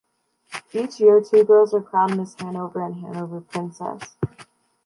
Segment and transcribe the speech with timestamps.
[0.73, 4.17] Each year, two girls are crowned Miss Hanover and Hanover Princess.